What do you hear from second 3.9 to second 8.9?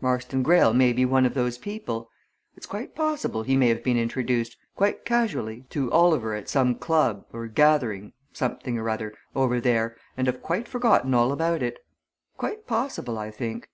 introduced, quite casually, to Oliver at some club, or gathering, something or